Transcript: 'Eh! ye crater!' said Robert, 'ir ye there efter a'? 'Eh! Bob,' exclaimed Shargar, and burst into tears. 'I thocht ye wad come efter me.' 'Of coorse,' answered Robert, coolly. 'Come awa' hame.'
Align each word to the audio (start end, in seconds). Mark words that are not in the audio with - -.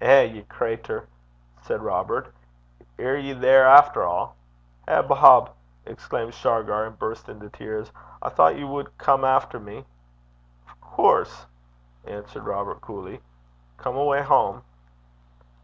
'Eh! 0.00 0.22
ye 0.22 0.42
crater!' 0.44 1.08
said 1.60 1.82
Robert, 1.82 2.32
'ir 2.98 3.16
ye 3.16 3.32
there 3.32 3.66
efter 3.66 4.02
a'? 4.04 4.28
'Eh! 4.86 5.02
Bob,' 5.02 5.50
exclaimed 5.84 6.32
Shargar, 6.34 6.84
and 6.84 6.96
burst 6.96 7.28
into 7.28 7.50
tears. 7.50 7.90
'I 8.22 8.28
thocht 8.28 8.54
ye 8.54 8.62
wad 8.62 8.96
come 8.96 9.24
efter 9.24 9.58
me.' 9.58 9.84
'Of 10.68 10.80
coorse,' 10.80 11.46
answered 12.04 12.44
Robert, 12.44 12.80
coolly. 12.80 13.22
'Come 13.76 13.96
awa' 13.96 14.22
hame.' 14.22 14.62